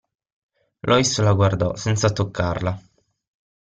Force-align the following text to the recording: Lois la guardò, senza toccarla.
Lois 0.79 1.19
la 1.19 1.33
guardò, 1.33 1.75
senza 1.75 2.09
toccarla. 2.11 2.75